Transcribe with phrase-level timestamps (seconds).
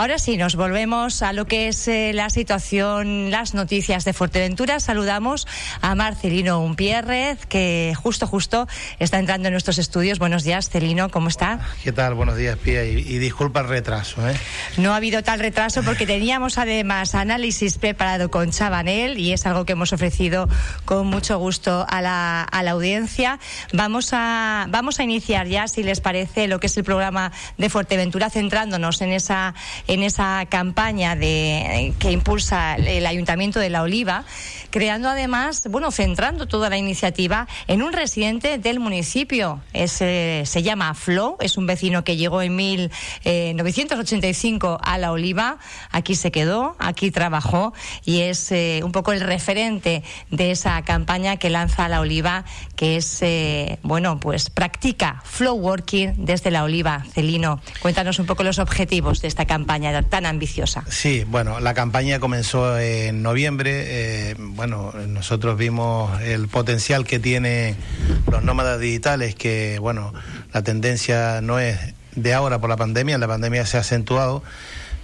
[0.00, 4.80] Ahora sí, nos volvemos a lo que es eh, la situación, las noticias de Fuerteventura.
[4.80, 5.46] Saludamos
[5.82, 8.66] a Marcelino Umpierrez, que justo, justo
[8.98, 10.18] está entrando en nuestros estudios.
[10.18, 11.60] Buenos días, Celino, ¿cómo está?
[11.84, 12.14] ¿Qué tal?
[12.14, 12.82] Buenos días, Pía.
[12.82, 14.26] Y, disculpa el retraso.
[14.26, 14.34] ¿eh?
[14.78, 19.66] No ha habido tal retraso porque teníamos además análisis preparado con Chabanel y es algo
[19.66, 20.48] que hemos ofrecido
[20.86, 23.38] con mucho gusto a la, a la audiencia.
[23.74, 27.68] Vamos a, vamos a iniciar ya, si les parece, lo que es el programa de
[27.68, 29.54] Fuerteventura, centrándonos en esa
[29.90, 34.24] en esa campaña de, que impulsa el Ayuntamiento de La Oliva,
[34.70, 39.60] creando además, bueno, centrando toda la iniciativa en un residente del municipio.
[39.74, 45.58] se llama Flo, es un vecino que llegó en 1985 eh, a La Oliva,
[45.90, 47.72] aquí se quedó, aquí trabajó
[48.04, 52.44] y es eh, un poco el referente de esa campaña que lanza La Oliva,
[52.76, 57.04] que es, eh, bueno, pues practica flow working desde La Oliva.
[57.12, 60.84] Celino, cuéntanos un poco los objetivos de esta campaña tan ambiciosa?
[60.88, 64.34] Sí, bueno, la campaña comenzó en noviembre.
[64.60, 67.78] Bueno, nosotros vimos el potencial que tienen
[68.30, 70.12] los nómadas digitales, que, bueno,
[70.52, 71.78] la tendencia no es
[72.14, 74.42] de ahora por la pandemia, la pandemia se ha acentuado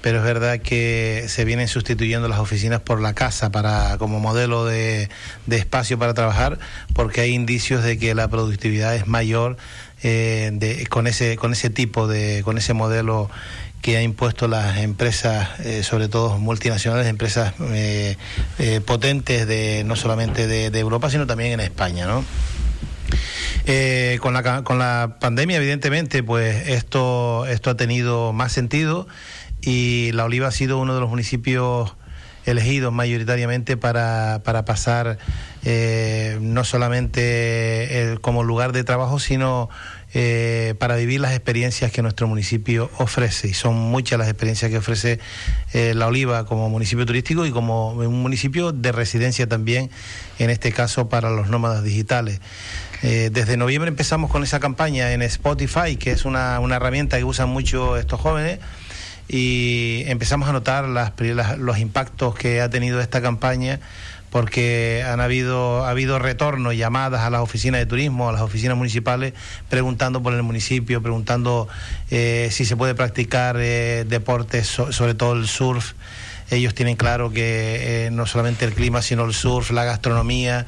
[0.03, 4.67] pero es verdad que se vienen sustituyendo las oficinas por la casa para como modelo
[4.67, 5.09] de,
[5.51, 6.59] espacio para trabajar
[6.93, 9.57] porque hay indicios de que la productividad es mayor
[10.03, 13.31] eh, con ese con ese tipo de con ese modelo
[13.87, 18.17] que ha impuesto las empresas, eh, sobre todo multinacionales, empresas eh,
[18.59, 22.25] eh, potentes de no solamente de, Europa, sino también en España, ¿no?
[24.21, 29.07] con, la, con la pandemia, evidentemente, pues esto, esto ha tenido más sentido
[29.61, 31.95] y La Oliva ha sido uno de los municipios
[32.45, 35.19] elegidos mayoritariamente para, para pasar
[36.41, 39.69] no solamente como lugar de trabajo, sino
[40.19, 43.49] eh, para vivir las experiencias que nuestro municipio ofrece.
[43.49, 45.21] Y son muchas las experiencias que ofrece
[45.75, 49.91] eh, La Oliva como municipio turístico y como un municipio de residencia también,
[50.39, 52.41] en este caso para los nómadas digitales.
[53.03, 57.25] Eh, desde noviembre empezamos con esa campaña en Spotify, que es una, una herramienta que
[57.25, 58.61] usan mucho estos jóvenes
[59.29, 60.87] y empezamos a notar
[61.59, 63.81] los impactos que ha tenido esta campaña
[64.37, 68.77] porque han habido, ha habido retornos, llamadas a las oficinas de turismo, a las oficinas
[68.77, 69.33] municipales,
[69.71, 71.69] preguntando por el municipio, preguntando
[72.11, 75.95] eh, si se puede practicar eh, deportes, sobre todo el surf.
[76.51, 80.67] Ellos tienen claro que eh, no solamente el clima, sino el surf, la gastronomía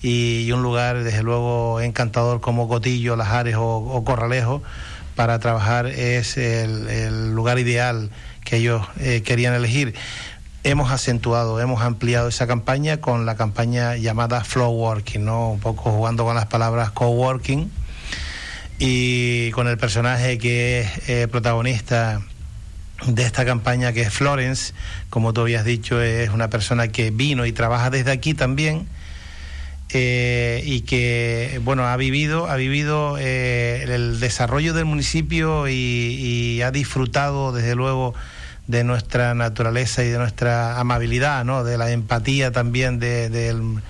[0.00, 4.62] y, un lugar, desde luego, encantador como Cotillo, Lajares o, Corralejo
[5.16, 8.08] para trabajar es el lugar ideal
[8.42, 8.86] que ellos
[9.22, 9.94] querían elegir
[10.64, 15.50] hemos acentuado, hemos ampliado esa campaña con la campaña llamada Flow Working, ¿no?
[15.50, 17.70] Un poco jugando con las palabras coworking
[18.78, 22.20] y con el personaje que es eh, protagonista
[23.06, 24.74] de esta campaña que es Florence,
[25.10, 28.86] como tú habías dicho, es una persona que vino y trabaja desde aquí también.
[29.94, 36.62] Eh, y que bueno ha vivido ha vivido eh, el desarrollo del municipio y, y
[36.62, 38.14] ha disfrutado desde luego
[38.66, 41.64] de nuestra naturaleza y de nuestra amabilidad, ¿no?
[41.64, 43.80] de la empatía también del,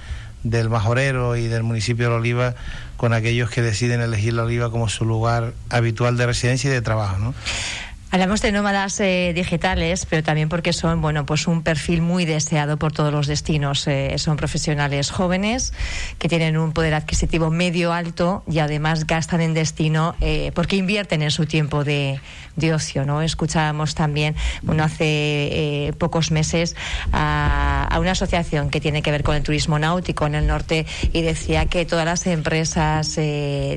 [0.43, 2.55] del majorero y del municipio de Oliva
[2.97, 6.83] con aquellos que deciden elegir la Oliva como su lugar habitual de residencia y de
[6.83, 7.19] trabajo.
[7.19, 7.35] ¿no?
[8.15, 12.77] Hablamos de nómadas eh, digitales, pero también porque son, bueno, pues un perfil muy deseado
[12.77, 13.89] por todos los destinos.
[13.89, 15.73] Eh, son profesionales jóvenes
[16.19, 21.23] que tienen un poder adquisitivo medio alto y además gastan en destino eh, porque invierten
[21.23, 22.21] en su tiempo de,
[22.55, 23.23] de ocio, ¿no?
[23.23, 26.77] Escuchábamos también, bueno, hace pocos meses
[27.13, 30.85] a, a, una asociación que tiene que ver con el turismo náutico en el norte
[31.15, 33.19] y decía que todas las empresas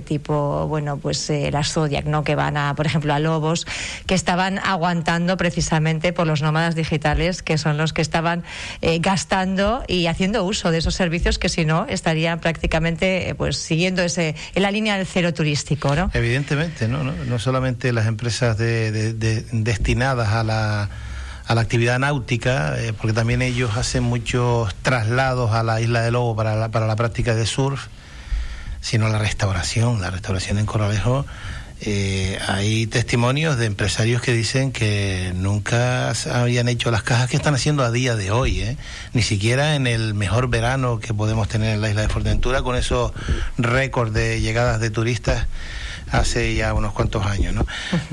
[0.04, 2.26] tipo, bueno, pues la Zodiac, ¿no?
[2.26, 3.66] Que van a, por ejemplo, a Lobos,
[4.06, 8.44] que estaban aguantando precisamente por los nómadas digitales, que son los que estaban
[8.82, 13.56] eh, gastando y haciendo uso de esos servicios que si no estarían prácticamente eh, pues
[13.58, 16.10] siguiendo ese en la línea del cero turístico, ¿no?
[16.16, 20.90] Evidentemente, no, no, solamente las empresas destinadas a la
[21.46, 26.10] a la actividad náutica, eh, porque también ellos hacen muchos traslados a la isla de
[26.10, 27.90] Lobo para la, para la práctica de surf,
[28.82, 31.28] sino la restauración, la restauración en Corralejo
[31.88, 37.54] eh, hay testimonios de empresarios que dicen que nunca habían hecho las cajas que están
[37.54, 38.78] haciendo a día de hoy, ¿eh?
[39.14, 42.76] ni siquiera en el mejor verano que podemos tener en la isla de Fuerteventura, con
[42.76, 43.12] esos
[43.60, 45.46] récords de llegadas de turistas
[46.12, 47.66] hace ya unos cuantos años, ¿no?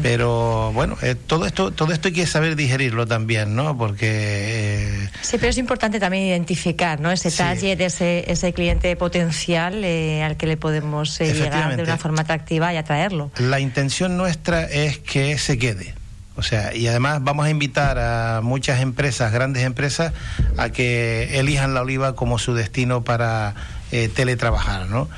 [0.03, 3.77] Pero bueno, eh, todo esto todo esto hay que saber digerirlo también, ¿no?
[3.77, 7.11] Porque eh, sí, pero es importante también identificar, ¿no?
[7.11, 11.99] Ese talle de ese, ese cliente potencial eh, al que le podemos llegar de una
[11.99, 13.31] forma atractiva y atraerlo.
[13.39, 15.95] La intención nuestra es que se quede
[16.37, 20.13] O sea, y además vamos a invitar a muchas empresas, grandes empresas,
[20.57, 23.55] a que elijan la oliva como su destino para
[23.91, 25.09] eh, teletrabajar, ¿no?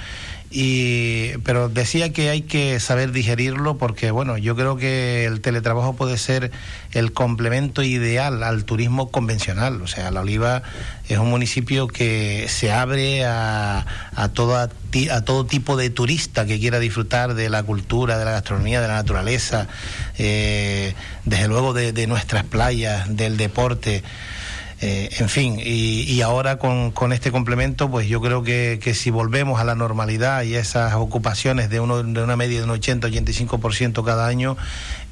[0.56, 5.96] Y, pero decía que hay que saber digerirlo porque, bueno, yo creo que el teletrabajo
[5.96, 6.52] puede ser
[6.92, 9.82] el complemento ideal al turismo convencional.
[9.82, 10.62] O sea, La Oliva
[11.08, 13.84] es un municipio que se abre a,
[14.14, 14.70] a, toda,
[15.10, 18.86] a todo tipo de turista que quiera disfrutar de la cultura, de la gastronomía, de
[18.86, 19.66] la naturaleza,
[20.18, 24.04] eh, desde luego de, de nuestras playas, del deporte.
[24.86, 29.64] Eh, en fin, y, ahora con, este complemento, pues yo creo que, si volvemos a
[29.64, 34.26] la normalidad y a esas ocupaciones de, uno, de una media de un 80-85% cada
[34.26, 34.58] año,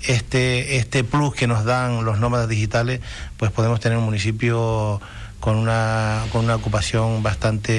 [0.06, 3.00] este, este plus que nos dan los nómadas digitales,
[3.38, 5.00] pues podemos tener un municipio
[5.42, 7.72] con una, con una ocupación bastante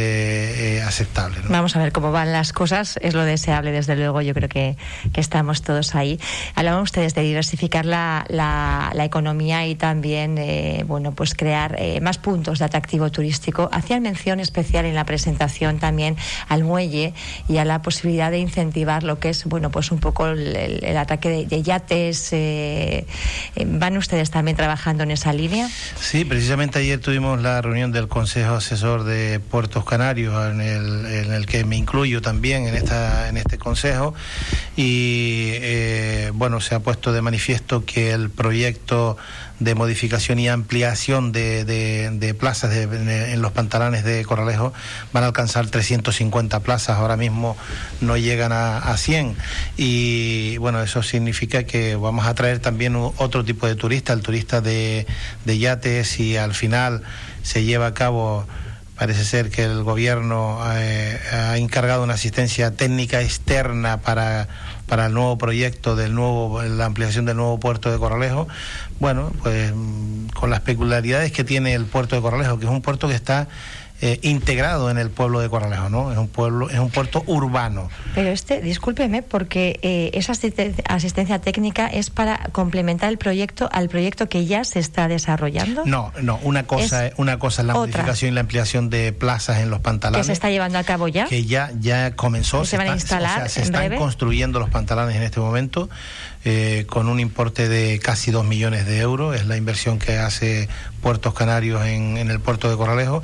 [0.75, 1.37] eh, aceptable.
[1.47, 4.75] Vamos a ver cómo van las cosas, es lo deseable, desde luego, yo creo que,
[5.13, 6.19] que estamos todos ahí.
[6.55, 12.17] Hablaban ustedes de diversificar la, la, economía y también, eh, bueno, pues crear eh, más
[12.17, 13.69] puntos de atractivo turístico.
[13.71, 16.17] Hacían mención especial en la presentación también
[16.49, 17.13] al muelle
[17.47, 21.29] y a la posibilidad de incentivar lo que es, bueno, pues un poco el, ataque
[21.29, 22.35] de, de yates.
[23.65, 25.69] ¿Van ustedes también trabajando en esa línea?
[25.95, 31.65] Sí, precisamente ayer tuvimos la reunión del Consejo Asesor de Puertos Canarios, en el, que
[31.65, 34.13] me incluyo también en, esta, en este consejo,
[34.75, 39.17] y eh, bueno, se ha puesto de manifiesto que el proyecto
[39.59, 44.73] de modificación y ampliación de, plazas en los pantalones de Corralejo
[45.13, 47.55] van a alcanzar 350 plazas, ahora mismo
[48.01, 49.35] no llegan a, a 100
[49.77, 54.61] y bueno, eso significa que vamos a traer también otro tipo de turista, el turista
[54.61, 55.05] de
[55.45, 57.03] yates y al final
[57.43, 58.47] se lleva a cabo
[58.97, 64.47] parece ser que el gobierno eh, ha encargado una asistencia técnica externa para,
[64.87, 68.47] para el nuevo proyecto del nuevo la ampliación del nuevo puerto de Corralejo.
[68.99, 72.81] Bueno pues mm, con las peculiaridades que tiene el puerto de Corralejo que es un
[72.81, 73.47] puerto que está
[74.05, 76.11] eh, integrado en el pueblo de Corralejo, ¿no?
[76.11, 77.89] Es un pueblo, es un puerto urbano.
[78.13, 84.27] Pero este, discúlpeme, porque eh, esa asistencia técnica es para complementar el proyecto al proyecto
[84.27, 85.83] que ya se está desarrollando.
[85.85, 89.59] No, no, una cosa es, una cosa es la modificación y la ampliación de plazas
[89.59, 90.25] en los pantalones.
[90.25, 91.27] Que se está llevando a cabo ya.
[91.27, 92.65] Que ya, ya comenzó.
[92.65, 93.47] Se, van a instalar.
[93.47, 95.89] se están construyendo los pantalones en este momento.
[96.45, 100.67] Eh, con un importe de casi 2 millones de euros, es la inversión que hace
[101.01, 103.23] Puertos Canarios en, el puerto de Corralejo.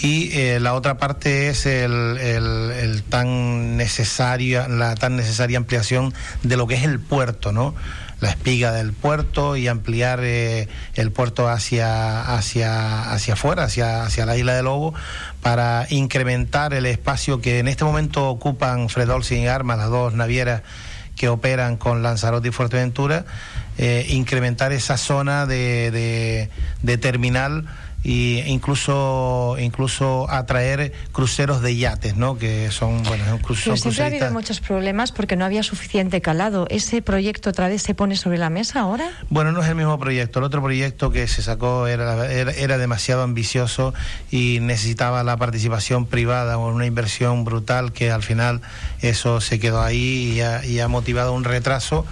[0.00, 6.14] Y eh, la otra parte es el, tan necesaria, la tan necesaria ampliación
[6.44, 7.74] de lo que es el puerto, ¿no?
[8.20, 14.24] la espiga del puerto y ampliar eh, el puerto hacia, hacia, hacia afuera, hacia, hacia
[14.24, 14.94] la isla de Lobo,
[15.42, 20.62] para incrementar el espacio que en este momento ocupan Fredolsi y Armas, las dos navieras
[21.16, 23.24] que operan con Lanzarote y Fuerteventura,
[23.78, 26.48] eh, incrementar esa zona de,
[26.82, 27.66] de terminal
[28.04, 32.36] y incluso incluso atraer cruceros de yates, ¿no?
[32.36, 36.66] Que son bueno, son siempre ha habido muchos problemas porque no había suficiente calado.
[36.68, 39.10] ¿Ese proyecto otra vez se pone sobre la mesa ahora?
[39.30, 40.40] Bueno, no es el mismo proyecto.
[40.40, 43.94] El otro proyecto que se sacó era, era, demasiado ambicioso
[44.30, 48.60] y necesitaba la participación privada o una inversión brutal que al final
[49.00, 52.04] eso se quedó ahí y ha motivado un retraso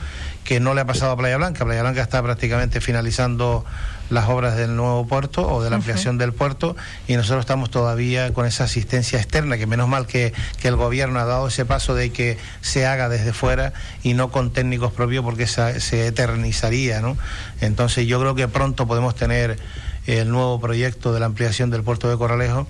[0.44, 1.64] que no le ha pasado a Playa Blanca.
[1.64, 3.64] Playa Blanca está prácticamente finalizando
[4.10, 6.76] las obras del nuevo puerto o de la ampliación del puerto
[7.08, 11.24] y nosotros estamos todavía con esa asistencia externa, que menos mal que, el gobierno ha
[11.24, 15.46] dado ese paso de que se haga desde fuera y no con técnicos propios porque
[15.46, 17.16] se, se eternizaría, ¿no?
[17.60, 19.58] Entonces yo creo que pronto podemos tener
[20.06, 22.66] el nuevo proyecto de la ampliación del puerto de Corralejo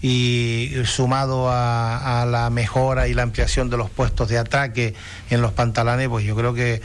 [0.00, 4.94] y sumado a, a, la mejora y la ampliación de los puestos de ataque
[5.30, 6.80] en los pantalanes, pues yo creo que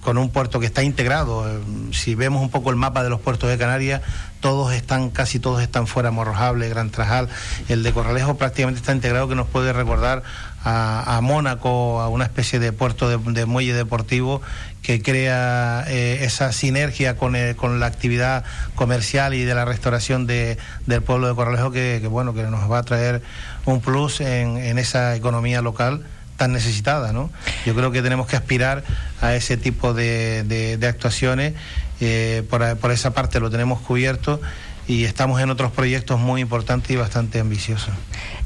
[0.00, 1.48] con un puerto que está integrado.
[1.48, 1.60] Eh,
[1.92, 4.02] si vemos un poco el mapa de los puertos de Canarias,
[4.40, 7.28] todos están, casi todos están fuera, Morrojable, Gran Trajal,
[7.68, 10.22] el de Corralejo prácticamente está integrado que nos puede recordar
[10.62, 14.42] a, Mónaco, a una especie de puerto de, muelle deportivo
[14.82, 20.58] que crea eh, esa sinergia con, con, la actividad comercial y de la restauración de,
[20.86, 23.22] del pueblo de Corralejo que, bueno que nos va a traer
[23.64, 26.04] un plus en, en esa economía local
[26.40, 27.28] tan necesitada, ¿no?
[27.66, 28.82] Yo creo que tenemos que aspirar
[29.20, 31.52] a ese tipo de, de, actuaciones.
[32.00, 34.40] Eh, por, por, esa parte lo tenemos cubierto
[34.88, 37.90] y estamos en otros proyectos muy importantes y bastante ambiciosos.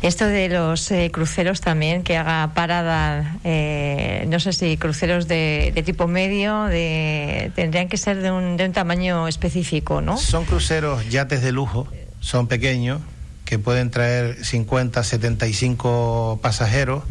[0.03, 5.71] Esto de los eh, cruceros también, que haga parada, eh, no sé si cruceros de,
[5.73, 10.17] de tipo medio, de, tendrían que ser de un, de un tamaño específico, ¿no?
[10.17, 11.87] Son cruceros, yates de lujo,
[12.19, 13.01] son pequeños,
[13.45, 17.05] que pueden traer 50, 75 pasajeros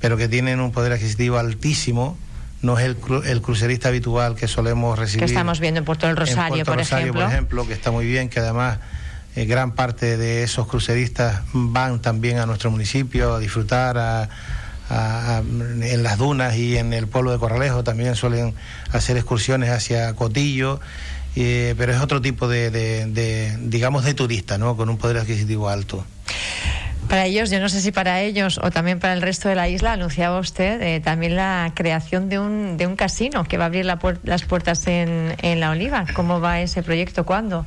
[0.00, 2.16] pero que tienen un poder adquisitivo altísimo
[2.62, 5.20] no es el, el crucerista habitual que solemos recibir.
[5.20, 7.12] Que estamos viendo en Puerto del Rosario, por ejemplo.
[7.12, 8.78] por ejemplo, que está muy bien, que además
[9.36, 14.28] eh, gran parte de esos cruceristas van también a nuestro municipio a disfrutar a,
[14.88, 18.54] en las dunas y en el pueblo de Corralejo también suelen
[18.92, 20.80] hacer excursiones hacia Cotillo,
[21.34, 24.76] eh, pero es otro tipo de, de, digamos, de turista, ¿no?
[24.76, 26.04] Con un poder adquisitivo alto.
[27.08, 29.68] Para ellos, yo no sé si para ellos o también para el resto de la
[29.68, 33.66] isla, anunciaba usted eh, también la creación de un, de un casino que va a
[33.66, 36.06] abrir las puertas en, en La Oliva.
[36.14, 37.24] ¿Cómo va ese proyecto?
[37.24, 37.64] ¿Cuándo?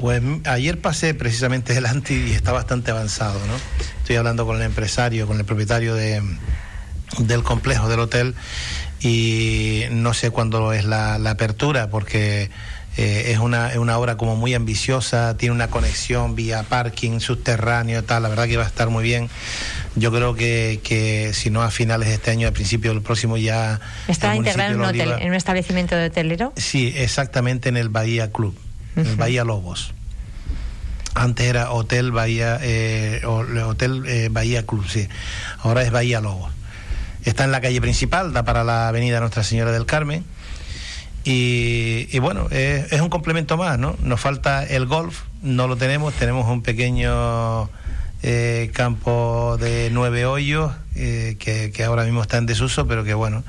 [0.00, 3.54] Pues ayer pasé precisamente delante y está bastante avanzado, ¿no?
[3.98, 6.22] Estoy hablando con el empresario, con el propietario de,
[7.18, 8.34] del complejo del hotel
[9.00, 12.50] y no sé cuándo es la, apertura porque
[12.96, 18.04] eh, es, una, es una obra como muy ambiciosa, tiene una conexión vía parking subterráneo,
[18.04, 19.30] tal, la verdad que va a estar muy bien.
[19.96, 23.36] Yo creo que, que si no a finales de este año, a principios del próximo
[23.36, 23.80] ya...
[24.08, 26.52] ¿Está integrado en un, hotel, en un establecimiento de hotelero?
[26.56, 28.56] Sí, exactamente en el Bahía Club,
[28.96, 29.94] en el Bahía Lobos.
[31.14, 35.08] Antes era Hotel Bahía, eh, Hotel eh, Bahía Club, sí.
[35.60, 36.50] Ahora es Bahía Lobos.
[37.24, 40.24] Está en la calle principal, da para la avenida Nuestra Señora del Carmen.
[41.24, 43.96] Y, bueno, es, un complemento más, ¿no?
[44.02, 47.70] Nos falta el golf, no lo tenemos, tenemos un pequeño
[48.22, 53.44] eh, campo de nueve hoyos que, que, ahora mismo está en desuso, pero que bueno,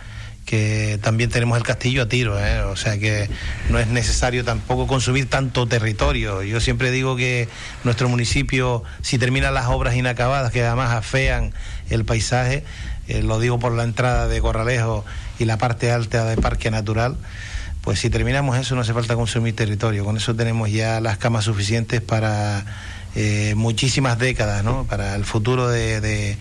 [0.45, 2.61] que también tenemos el castillo a tiro, ¿eh?
[2.61, 3.29] o sea que
[3.69, 6.43] no es necesario tampoco consumir tanto territorio.
[6.43, 7.47] Yo siempre digo que
[7.83, 11.53] nuestro municipio, si terminan las obras inacabadas, que además afean
[11.89, 12.63] el paisaje,
[13.07, 15.05] eh, lo digo por la entrada de Corralejo
[15.39, 17.15] y la parte alta de Parque Natural,
[17.83, 21.43] pues si terminamos eso no hace falta consumir territorio, con eso tenemos ya las camas
[21.43, 22.65] suficientes para
[23.15, 24.85] eh, muchísimas décadas, ¿no?
[24.85, 26.37] para el futuro de,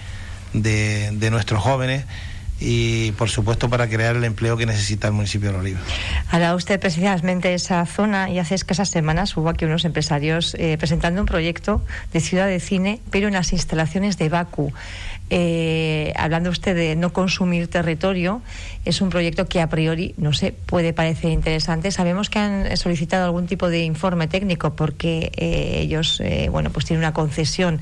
[1.30, 2.04] nuestros jóvenes
[2.60, 5.80] y por supuesto para crear el empleo que necesita el municipio de Oliva.
[6.30, 10.76] Habla usted precisamente de esa zona y hace escasas semanas hubo aquí unos empresarios eh,
[10.78, 14.72] presentando un proyecto de ciudad de cine, pero en las instalaciones de Baku.
[15.34, 18.42] Eh, hablando usted de no consumir territorio,
[18.84, 21.90] es un proyecto que a priori, no sé, puede parecer interesante.
[21.90, 26.84] Sabemos que han solicitado algún tipo de informe técnico porque eh, ellos, eh, bueno, pues
[26.84, 27.80] tienen una concesión,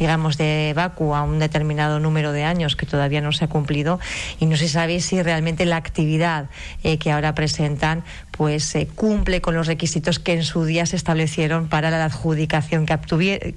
[0.00, 4.00] digamos, de Baku a un determinado número de años que todavía no se ha cumplido
[4.40, 6.50] y no se sabe si realmente la actividad
[6.82, 8.02] que ahora presentan
[8.32, 12.94] pues cumple con los requisitos que en su día se establecieron para la adjudicación que,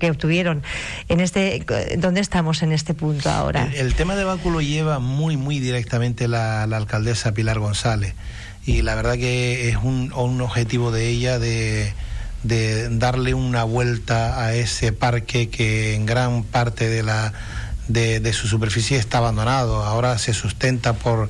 [0.09, 0.63] obtuvieron.
[1.07, 1.63] En este,
[1.97, 3.69] ¿Dónde estamos en este punto ahora?
[3.73, 8.13] El, tema de Báculo lleva muy, muy directamente la, alcaldesa Pilar González
[8.65, 11.93] y la verdad que es un, objetivo de ella de,
[12.43, 17.33] de darle una vuelta a ese parque que en gran parte de la
[17.91, 19.83] de, su superficie está abandonado.
[19.83, 21.29] Ahora se sustenta por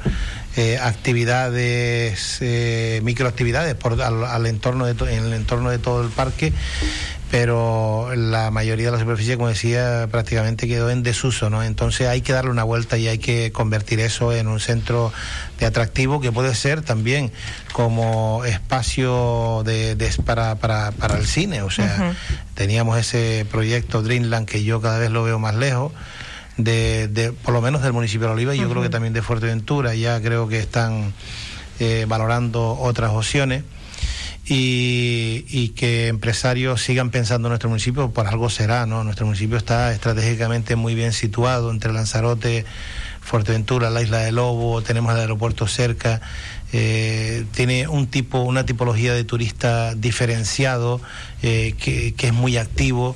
[0.55, 6.53] eh, actividades, eh, microactividades por, al, entorno de en el entorno de todo el parque,
[7.31, 11.63] pero la mayoría de la superficie, como decía, prácticamente quedó en desuso, ¿no?
[11.63, 15.13] Entonces hay que darle una vuelta y hay que convertir eso en un centro
[15.57, 17.31] de atractivo que puede ser también
[17.71, 19.95] como espacio de,
[20.25, 21.61] para, para, para, el cine.
[21.61, 22.13] O sea,
[22.53, 25.93] teníamos ese proyecto Dreamland que yo cada vez lo veo más lejos
[26.57, 29.95] de, por lo menos del municipio de Oliva y yo creo que también de Fuerteventura,
[29.95, 31.13] ya creo que están
[31.79, 33.63] eh, valorando otras opciones.
[34.47, 39.03] Y, que empresarios sigan pensando en nuestro municipio, por algo será, ¿no?
[39.03, 42.65] Nuestro municipio está estratégicamente muy bien situado entre Lanzarote,
[43.21, 46.21] Fuerteventura, la isla de Lobo, tenemos el aeropuerto cerca,
[46.73, 51.01] eh, tiene un tipo, una tipología de turista diferenciado,
[51.43, 53.15] eh, que, es muy activo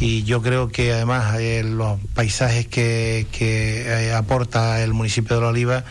[0.00, 5.48] y yo creo que además eh, los paisajes que, que aporta el municipio de La
[5.48, 5.84] Oliva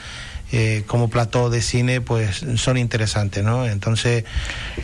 [0.52, 3.66] eh, como plató de cine pues son interesantes, ¿no?
[3.66, 4.26] Entonces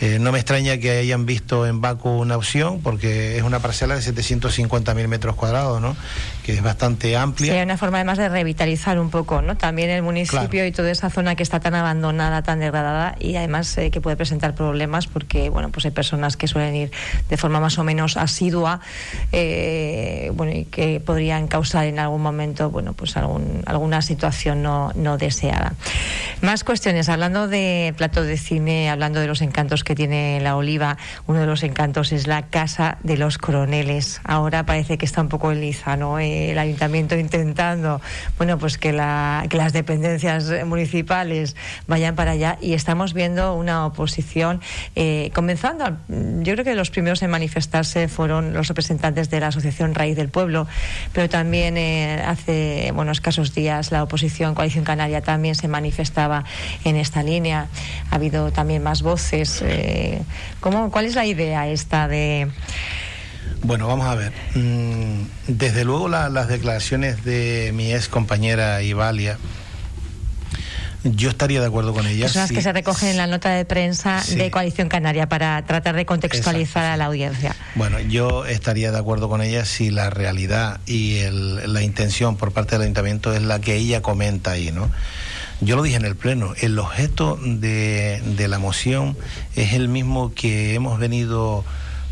[0.01, 3.95] eh, no me extraña que hayan visto en Baku una opción porque es una parcela
[3.95, 5.95] de 750 mil metros cuadrados, ¿no?
[6.43, 7.53] Que es bastante amplia.
[7.53, 9.57] Hay una forma además de revitalizar un poco, ¿no?
[9.57, 13.77] También el municipio y toda esa zona que está tan abandonada, tan degradada y además
[13.77, 16.91] eh, que puede presentar problemas porque, bueno, pues hay personas que suelen ir
[17.29, 18.79] de forma más o menos asidua,
[19.31, 25.17] bueno, y que podrían causar en algún momento, bueno, pues algún, alguna situación no, no
[25.17, 25.73] deseada.
[26.41, 30.97] Más cuestiones, hablando de plato de cine, hablando de los encantos que tiene la oliva,
[31.27, 34.21] uno de los encantos es la Casa de los Coroneles.
[34.23, 36.19] Ahora parece que está un poco en liza, ¿no?
[36.31, 38.01] El ayuntamiento intentando,
[38.37, 41.55] bueno, pues que, la, que las dependencias municipales
[41.87, 44.61] vayan para allá y estamos viendo una oposición
[44.95, 45.97] eh, comenzando.
[46.07, 50.29] Yo creo que los primeros en manifestarse fueron los representantes de la Asociación Raíz del
[50.29, 50.67] Pueblo,
[51.13, 56.43] pero también eh, hace, bueno, escasos días la oposición Coalición Canaria también se manifestaba
[56.83, 57.67] en esta línea.
[58.09, 59.61] Ha habido también más voces.
[59.65, 60.21] Eh,
[60.59, 62.49] ¿cómo, ¿Cuál es la idea esta de...?
[63.63, 64.33] Bueno, vamos a ver.
[64.55, 69.37] Mm, desde luego las declaraciones de mi ex compañera Ivalia,
[71.03, 72.31] yo estaría de acuerdo con ellas.
[72.31, 75.95] Son las que se recogen en la nota de prensa de Coalición Canaria para tratar
[75.95, 77.55] de contextualizar a la audiencia.
[77.75, 82.75] Bueno, yo estaría de acuerdo con ellas si la realidad y la intención por parte
[82.75, 84.91] del ayuntamiento es la que ella comenta ahí, ¿no?
[85.61, 89.15] Yo lo dije en el Pleno, el objeto de, la moción
[89.55, 91.63] es el mismo que hemos venido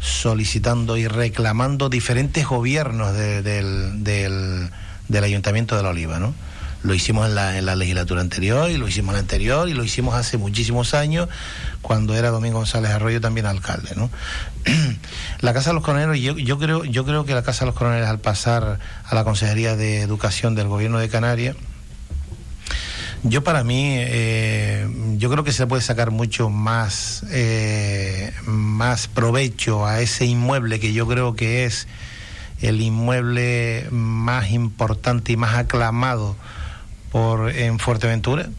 [0.01, 6.33] solicitando y reclamando diferentes gobiernos del, del Ayuntamiento de la Oliva, ¿no?
[6.81, 9.73] Lo hicimos en la, en la legislatura anterior y lo hicimos en la anterior y
[9.73, 11.27] lo hicimos hace muchísimos años
[11.81, 14.09] cuando era Domingo González Arroyo también alcalde, ¿no?
[15.41, 17.75] la Casa de los Coroneles, yo, yo, creo, yo creo que la Casa de los
[17.75, 21.57] Coroneles al pasar a la Consejería de Educación del Gobierno de Canarias,
[23.23, 29.85] yo para mí, eh, yo creo que se puede sacar mucho más, eh, más provecho
[29.85, 31.87] a ese inmueble que yo creo que es
[32.61, 36.35] el inmueble más importante y más aclamado
[37.11, 38.49] por en Fuerteventura.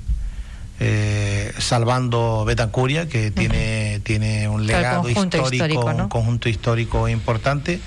[0.82, 7.80] Eh, salvando Betancuria, que tiene, tiene un legado histórico, un conjunto histórico importante.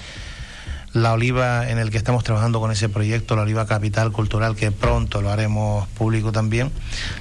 [0.93, 4.71] La Oliva, en el que estamos trabajando con ese proyecto, la Oliva Capital Cultural, que
[4.71, 6.71] pronto lo haremos público también.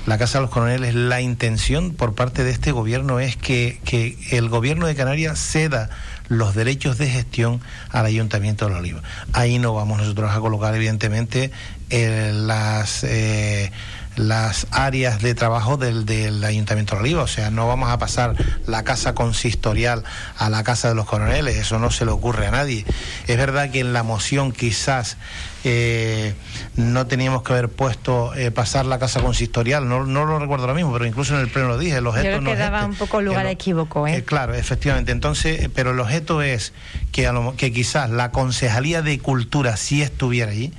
[0.06, 4.18] La Casa de los Coroneles, la intención por parte de este gobierno es que, que
[4.30, 5.88] el gobierno de Canarias ceda
[6.28, 7.60] los derechos de gestión
[7.90, 9.02] al Ayuntamiento de la Oliva.
[9.32, 11.50] Ahí no vamos nosotros a colocar, evidentemente,
[11.90, 13.70] eh, las, eh,
[14.16, 17.22] las áreas de trabajo del, del Ayuntamiento de Oliva.
[17.22, 18.34] O sea, no vamos a pasar
[18.66, 20.04] la casa consistorial
[20.36, 21.56] a la casa de los coroneles.
[21.56, 22.84] Eso no se le ocurre a nadie.
[23.26, 25.16] Es verdad que en la moción quizás
[25.64, 26.34] eh,
[26.76, 30.92] no teníamos que haber puesto pasar la casa consistorial, no, no lo recuerdo ahora mismo,
[30.92, 33.46] pero incluso en el pleno lo dije, el objeto no daba este, un poco lugar
[33.46, 34.06] a equívoco.
[34.06, 34.24] ¿eh?
[34.24, 36.72] claro, efectivamente, entonces, pero el objeto es
[37.12, 40.72] que, que quizás la Concejalía de Cultura sí estuviera allí,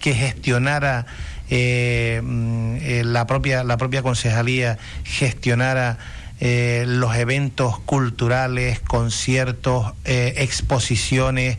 [0.00, 1.06] que gestionara
[1.50, 5.98] eh, mm, eh, la, propia, la propia concejalía, gestionara
[6.38, 11.58] eh, los eventos culturales, conciertos, exposiciones,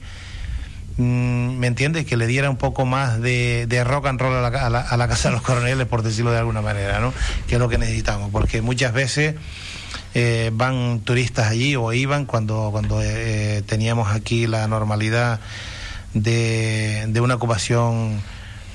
[0.98, 2.06] mm, ¿me entiendes?
[2.06, 5.28] Que le diera un poco más de, rock and roll a la, a la, Casa
[5.28, 7.14] de los Coroneles, por decirlo de alguna manera, ¿no?
[7.48, 9.36] Que es lo que necesitamos, porque muchas veces...
[10.54, 13.00] van turistas allí o iban cuando, cuando
[13.66, 15.40] teníamos aquí la normalidad
[16.14, 18.22] de, de una ocupación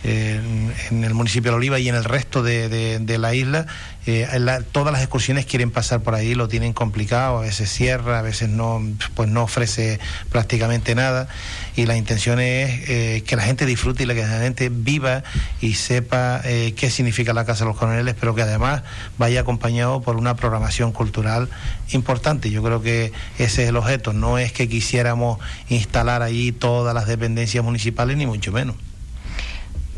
[0.04, 3.66] en el municipio de Oliva y en el resto de, de, la isla,
[4.06, 4.28] eh,
[4.70, 8.48] todas las excursiones quieren pasar por ahí, lo tienen complicado, a veces cierra, a veces
[8.48, 8.80] no,
[9.14, 9.98] pues no ofrece
[10.30, 11.28] prácticamente nada
[11.74, 15.24] y la intención es eh, que la gente disfrute y que la gente viva
[15.60, 18.82] y sepa eh, qué significa la Casa de los Coroneles, pero que además
[19.18, 21.48] vaya acompañado por una programación cultural
[21.90, 22.50] importante.
[22.50, 27.06] Yo creo que ese es el objeto, no es que quisiéramos instalar allí todas las
[27.06, 28.76] dependencias municipales, ni mucho menos.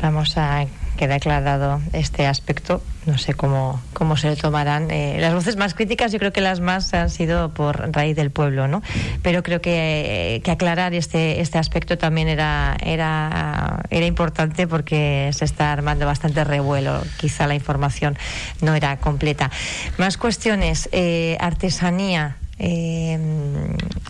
[0.01, 0.65] Vamos a
[0.97, 2.81] quedar aclarado este aspecto.
[3.05, 4.91] No sé cómo, cómo se lo tomarán.
[4.91, 8.31] Eh, las voces más críticas, yo creo que las más han sido por raíz del
[8.31, 8.81] pueblo, ¿no?
[9.21, 15.31] Pero creo que, eh, que aclarar este, este aspecto también era, era, era importante porque
[15.33, 17.01] se está armando bastante revuelo.
[17.17, 18.17] Quizá la información
[18.61, 19.49] no era completa.
[19.97, 20.89] Más cuestiones.
[20.91, 22.35] Eh, artesanía.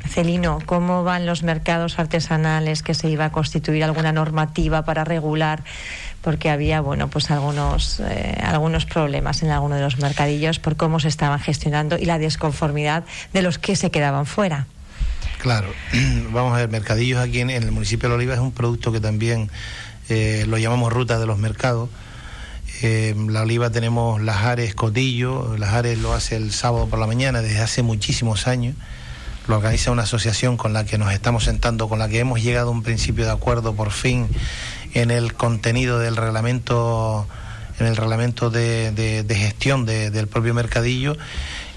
[0.10, 5.64] Celino, ¿cómo van los mercados artesanales que se iba a constituir alguna normativa para regular?
[6.22, 11.00] Porque había, bueno, pues algunos, eh, algunos problemas en alguno de los mercadillos por cómo
[11.00, 14.66] se estaban gestionando y la desconformidad de los que se quedaban fuera.
[15.38, 15.70] Claro,
[16.32, 19.50] vamos a ver, mercadillos aquí en, el municipio de Oliva es un producto que también
[20.10, 21.90] eh, lo llamamos ruta de los mercados
[22.82, 27.62] eh, la Oliva tenemos Lajares Cotillo, Lajares lo hace el sábado por la mañana desde
[27.62, 28.76] hace muchísimos años.
[29.48, 32.70] Lo organiza una asociación con la que nos estamos sentando, con la que hemos llegado
[32.70, 34.28] a un principio de acuerdo por fin
[34.94, 37.28] en el contenido del reglamento,
[37.80, 41.18] en el reglamento de, gestión del propio mercadillo.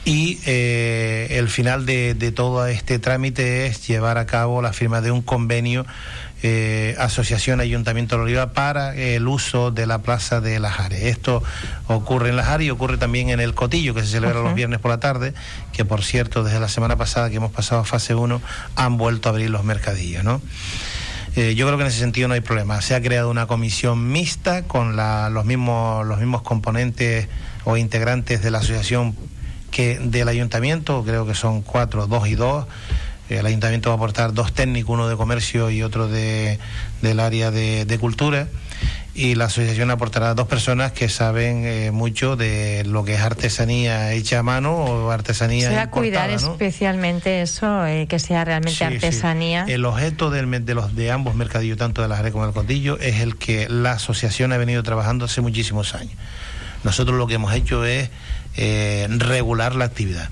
[0.05, 5.01] Y eh, el final de, de todo este trámite es llevar a cabo la firma
[5.01, 5.87] de un convenio
[6.43, 11.03] eh, Asociación Ayuntamiento de Oliva para el uso de la Plaza de Las Ares.
[11.05, 11.43] Esto
[11.87, 14.81] ocurre en Las Ares y ocurre también en el Cotillo, que se celebra los viernes
[14.81, 15.35] por la tarde,
[15.73, 18.41] que por cierto, desde la semana pasada que hemos pasado a fase 1,
[18.77, 20.41] han vuelto a abrir los mercadillos, ¿no?
[21.35, 22.83] Eh, yo creo que en ese sentido no hay problema.
[22.83, 27.29] Se ha creado una comisión mixta con los, mismos, los mismos componentes
[27.65, 29.17] o integrantes de la asociación
[29.71, 32.67] que del ayuntamiento, creo que son cuatro, dos y dos,
[33.39, 36.59] el ayuntamiento va a aportar dos técnicos, uno de comercio y otro de,
[37.01, 38.49] del área de, cultura.
[39.15, 43.21] y la asociación aportará a dos personas que saben eh, mucho de lo que es
[43.21, 48.45] artesanía hecha a mano o artesanía Se va a cuidar especialmente eso, eh, que sea
[48.45, 49.65] realmente artesanía.
[49.69, 52.99] El objeto del, de los de ambos mercadillos, tanto de la Jerez como del Condillo,
[52.99, 56.15] es el que la asociación ha venido trabajando hace muchísimos años.
[56.85, 58.11] Nosotros lo que hemos hecho es
[58.57, 60.29] eh, regular la actividad.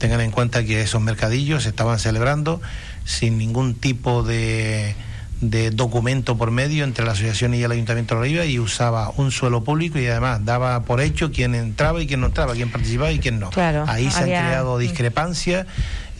[0.00, 2.60] Tengan en cuenta que esos mercadillos se estaban celebrando
[3.04, 4.96] sin ningún tipo de
[5.40, 9.30] de documento por medio entre la asociación y el Ayuntamiento de Oliva y usaba un
[9.30, 13.10] suelo público y además daba por hecho quién entraba y quién no entraba, quién participaba
[13.10, 13.50] y quién no.
[13.86, 15.66] Ahí se han creado discrepancias.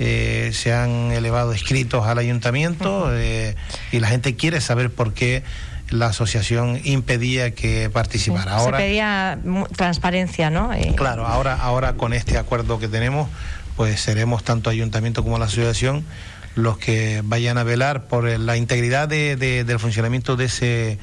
[0.03, 3.55] Eh, se han elevado escritos al ayuntamiento eh,
[3.93, 5.43] y la gente quiere saber por qué
[5.91, 8.53] la asociación impedía que participara.
[8.53, 9.39] Ahora, se pedía
[9.77, 10.73] transparencia, ¿no?
[10.73, 13.29] Eh, claro, ahora, ahora con este acuerdo que tenemos,
[13.81, 16.05] pues seremos tanto ayuntamiento como la asociación
[16.55, 20.99] los que vayan a velar por la integridad de, del funcionamiento de ese,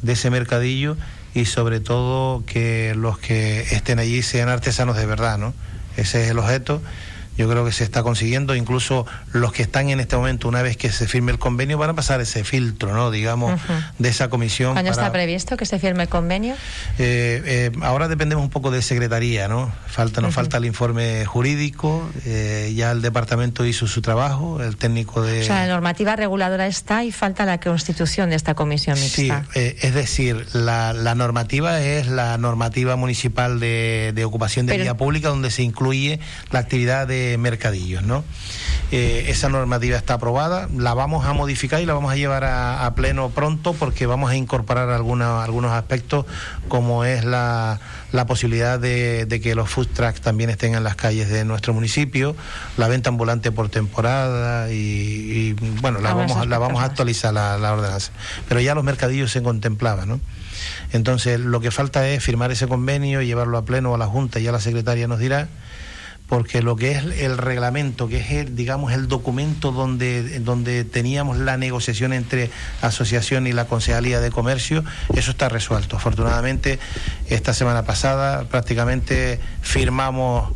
[0.00, 0.96] de ese mercadillo
[1.34, 5.52] y sobre todo que los que estén allí sean artesanos de verdad, ¿no?
[5.98, 6.80] Ese es el objeto
[7.36, 10.76] yo creo que se está consiguiendo, incluso los que están en este momento, una vez
[10.76, 13.10] que se firme el convenio, van a pasar ese filtro, ¿no?
[13.10, 13.60] Digamos,
[13.98, 14.72] de esa comisión.
[14.74, 16.54] ¿Cuándo está previsto que se firme el convenio?
[16.98, 19.72] Eh, eh, ahora dependemos un poco de Secretaría, ¿no?
[19.86, 25.22] Falta, nos falta el informe jurídico, eh, ya el departamento hizo su trabajo, el técnico
[25.22, 25.42] de...
[25.42, 29.44] O sea, la normativa reguladora está y falta la constitución de esta comisión mixta.
[29.52, 35.50] Sí, es decir, la, normativa es la normativa municipal de, ocupación de vía pública, donde
[35.50, 36.20] se incluye
[36.50, 38.24] la actividad de mercadillos, ¿no?
[38.92, 42.92] Eh, esa normativa está aprobada, la vamos a modificar y la vamos a llevar a,
[42.94, 46.26] pleno pronto porque vamos a incorporar algunos aspectos
[46.68, 47.80] como es la,
[48.28, 52.36] posibilidad de, que los food trucks también estén en las calles de nuestro municipio,
[52.76, 57.72] la venta ambulante por temporada y, bueno, la vamos, la vamos a actualizar la, la
[57.72, 58.12] ordenanza.
[58.48, 60.20] Pero ya los mercadillos se contemplaban, ¿no?
[60.92, 64.44] Entonces, lo que falta es firmar ese convenio, llevarlo a pleno a la Junta y
[64.44, 65.48] ya la secretaria nos dirá
[66.28, 71.38] porque lo que es el reglamento, que es el, digamos el documento donde, donde teníamos
[71.38, 74.84] la negociación entre asociación y la Concejalía de Comercio,
[75.14, 75.96] eso está resuelto.
[75.96, 76.78] Afortunadamente,
[77.28, 80.52] esta semana pasada prácticamente firmamos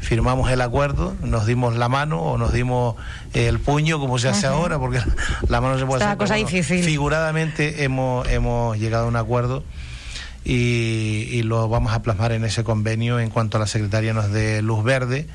[0.00, 2.96] firmamos el acuerdo, nos dimos la mano o nos dimos
[3.34, 5.00] el puño, como se hace ahora, porque
[5.48, 6.16] la mano se puede hacer.
[6.16, 6.82] Cosa difícil.
[6.82, 9.62] Figuradamente hemos, hemos llegado a un acuerdo
[10.44, 14.62] y, lo vamos a plasmar en ese convenio en cuanto a la secretaria nos dé
[14.62, 15.26] luz verde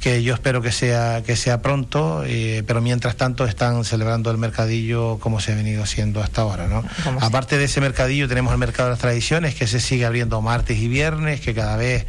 [0.00, 4.38] que yo espero que sea que sea pronto, eh, pero mientras tanto están celebrando el
[4.38, 6.82] mercadillo como se ha venido haciendo hasta ahora, ¿no?
[7.20, 10.78] Aparte de ese mercadillo tenemos el mercado de las tradiciones que se sigue abriendo martes
[10.78, 12.06] y viernes, que cada vez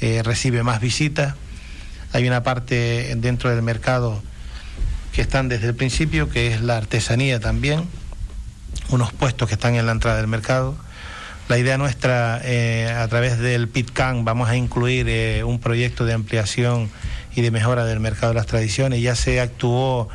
[0.00, 1.34] eh, recibe más visitas.
[2.14, 4.22] Hay una parte dentro del mercado
[5.12, 7.84] que están desde el principio, que es la artesanía también,
[8.88, 10.76] unos puestos que están en la entrada del mercado
[11.48, 16.14] la idea nuestra, eh, a través del PITCAN, vamos a incluir eh, un proyecto de
[16.14, 16.90] ampliación
[17.36, 19.02] y de mejora del mercado de las tradiciones.
[19.02, 20.08] Ya se actuó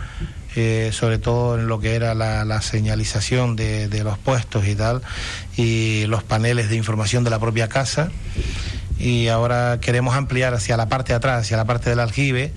[0.56, 5.02] eh, sobre todo en lo que era la, señalización de, de, los puestos y tal,
[5.56, 8.10] y los paneles de información de la propia casa.
[8.98, 12.52] Y ahora queremos ampliar hacia la parte de atrás, hacia la parte del aljibe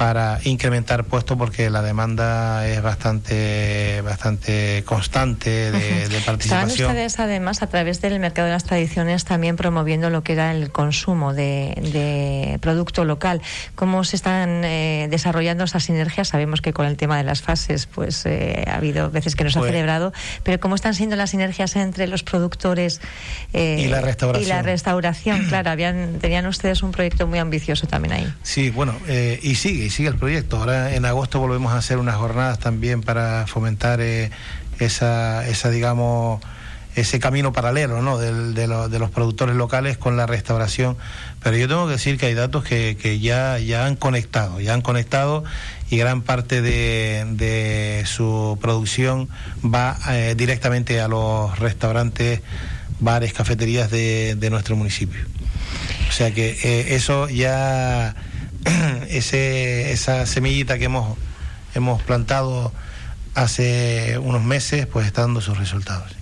[0.00, 6.70] para incrementar puestos porque la demanda es bastante bastante constante de, participación.
[6.70, 10.52] Estaban ustedes además a través del mercado de las tradiciones también promoviendo lo que era
[10.52, 13.42] el consumo de, producto local.
[13.74, 16.28] ¿Cómo se están eh, desarrollando esas sinergias?
[16.28, 19.54] Sabemos que con el tema de las fases pues eh, ha habido veces que nos
[19.58, 23.02] ha pues celebrado, pero ¿cómo están siendo las sinergias entre los productores
[23.52, 24.46] eh, y la restauración?
[24.46, 28.34] Y la restauración, claro, habían tenían ustedes un proyecto muy ambicioso también ahí.
[28.42, 28.94] Sí, bueno,
[29.42, 30.56] y sigue sigue el proyecto.
[30.58, 34.30] Ahora en agosto volvemos a hacer unas jornadas también para fomentar eh,
[34.78, 36.40] esa, esa, digamos,
[36.96, 38.18] ese camino paralelo ¿no?
[38.18, 40.96] de, de, los productores locales con la restauración.
[41.42, 44.74] Pero yo tengo que decir que hay datos que, que ya, ya han conectado, ya
[44.74, 45.44] han conectado
[45.90, 49.28] y gran parte de, de su producción
[49.62, 52.40] va eh, directamente a los restaurantes,
[53.00, 55.20] bares, cafeterías de, nuestro municipio.
[56.08, 58.14] O sea que eh, eso ya
[59.08, 61.16] ese, esa semillita que hemos,
[61.74, 62.72] hemos plantado
[63.34, 66.16] hace unos meses, pues está dando sus resultados.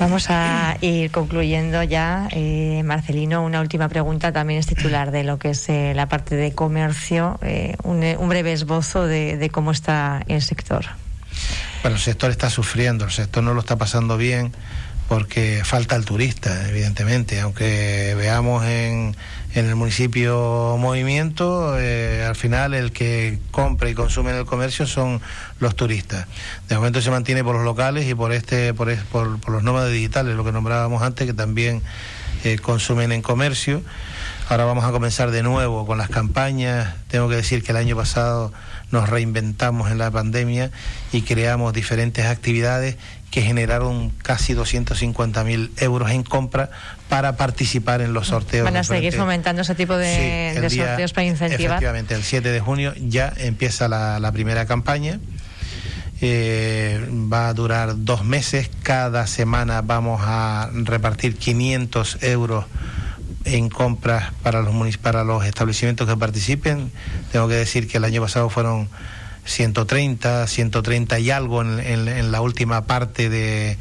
[0.00, 3.44] Vamos a ir concluyendo ya, eh, Marcelino.
[3.44, 7.38] Una última pregunta, también es titular de lo que es eh, la parte de comercio.
[7.42, 10.86] Eh, un, un, breve esbozo de, de, cómo está el sector.
[11.82, 14.52] Bueno, el sector está sufriendo, el sector no lo está pasando bien
[15.08, 19.14] porque falta el turista, evidentemente, aunque veamos en,
[19.54, 24.86] en el municipio movimiento, eh, al final el que compra y consume en el comercio
[24.86, 25.20] son
[25.60, 26.26] los turistas.
[26.68, 30.34] De momento se mantiene por los locales y por este, por, por, los nómadas digitales,
[30.34, 31.82] lo que nombrábamos antes, que también
[32.42, 33.82] eh, consumen en comercio.
[34.48, 36.94] Ahora vamos a comenzar de nuevo con las campañas.
[37.08, 38.52] Tengo que decir que el año pasado
[38.90, 40.70] nos reinventamos en la pandemia
[41.12, 42.96] y creamos diferentes actividades
[43.34, 46.70] que generaron casi 250.000 euros en compra
[47.08, 48.64] para participar en los sorteos.
[48.64, 51.72] Van a seguir fomentando ese tipo de, sorteos para incentivar.
[51.72, 55.18] Efectivamente, el 7 de junio ya empieza la, primera campaña.
[56.20, 58.70] Eh, va a durar dos meses.
[58.84, 62.66] Cada semana vamos a repartir 500 euros
[63.46, 66.92] en compras para los para los establecimientos que participen.
[67.32, 68.88] Tengo que decir que el año pasado fueron
[69.44, 73.76] 130, 130 y algo en, la última parte de,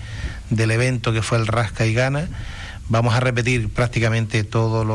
[0.49, 2.27] del evento que fue el Rasca y Gana.
[2.89, 4.85] Vamos a repetir prácticamente todas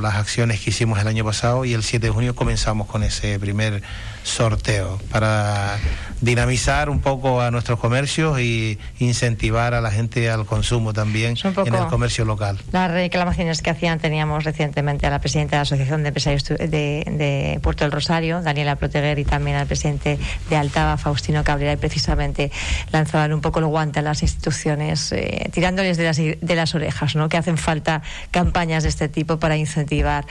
[0.00, 3.38] las acciones que hicimos el año pasado y el 7 de junio comenzamos con ese
[3.38, 3.82] primer
[4.28, 5.78] sorteo para
[6.20, 11.74] dinamizar un poco a nuestros comercios y incentivar a la gente al consumo también en
[11.74, 12.58] el comercio local.
[12.72, 17.58] Las reclamaciones que hacían teníamos recientemente a la presidenta de la Asociación de Empresarios de,
[17.62, 20.18] Puerto del Rosario, Daniela Proteguer, y también al presidente
[20.50, 22.50] de Altava, Faustino Cabrera, y precisamente
[22.92, 27.14] lanzaban un poco el guante a las instituciones, eh, tirándoles de las, de las orejas,
[27.14, 27.28] ¿no?
[27.28, 30.26] que hacen falta campañas de este tipo para incentivar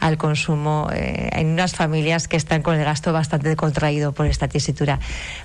[0.00, 4.48] al consumo eh, en unas familias que están con el gasto bastante contraído por esta
[4.48, 4.98] tesitura.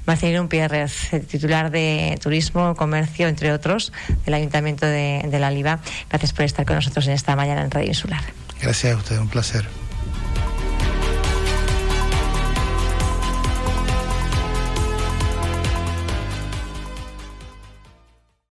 [0.06, 3.92] Marcelino Pierres, titular de Turismo, Comercio, entre otros,
[4.26, 5.80] del Ayuntamiento de, La Liva.
[6.10, 8.22] Gracias por estar con nosotros en esta mañana en Radio Insular.
[8.62, 9.85] Gracias a usted, un placer.